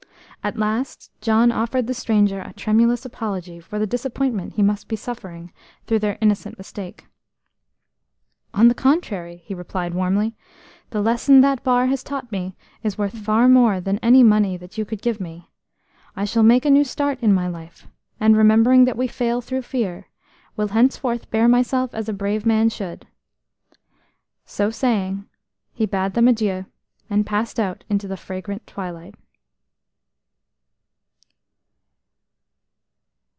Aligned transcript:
At 0.43 0.57
last 0.57 1.11
John 1.21 1.51
offered 1.51 1.85
the 1.85 1.93
stranger 1.93 2.41
a 2.41 2.51
tremulous 2.53 3.05
apology 3.05 3.59
for 3.59 3.77
the 3.77 3.85
disappointment 3.85 4.53
he 4.53 4.63
must 4.63 4.87
be 4.87 4.95
suffering 4.95 5.53
through 5.85 5.99
their 5.99 6.17
innocent 6.19 6.57
mistake. 6.57 7.05
"On 8.51 8.67
the 8.67 8.73
contrary," 8.73 9.43
he 9.45 9.53
replied 9.53 9.93
warmly, 9.93 10.35
"the 10.89 10.99
lesson 10.99 11.41
that 11.41 11.63
bar 11.63 11.85
has 11.85 12.01
taught 12.01 12.31
me 12.31 12.55
is 12.81 12.97
worth 12.97 13.15
far 13.19 13.47
more 13.47 13.79
than 13.79 13.99
any 13.99 14.23
money 14.23 14.57
that 14.57 14.79
you 14.79 14.83
could 14.83 15.03
give 15.03 15.21
me. 15.21 15.51
I 16.15 16.25
shall 16.25 16.41
make 16.41 16.65
a 16.65 16.71
new 16.71 16.85
start 16.85 17.19
in 17.21 17.35
life, 17.35 17.85
and, 18.19 18.35
remembering 18.35 18.85
that 18.85 18.97
we 18.97 19.07
fail 19.07 19.41
through 19.41 19.61
fear, 19.61 20.07
will 20.57 20.69
henceforth 20.69 21.29
bear 21.29 21.47
myself 21.47 21.93
as 21.93 22.09
a 22.09 22.13
brave 22.13 22.47
man 22.47 22.69
should." 22.69 23.05
So 24.47 24.71
saying, 24.71 25.29
he 25.71 25.85
bade 25.85 26.15
them 26.15 26.27
adieu, 26.27 26.65
and 27.11 27.27
passed 27.27 27.59
out 27.59 27.83
into 27.91 28.07
the 28.07 28.17
fragrant 28.17 28.65
twilight. 28.65 29.13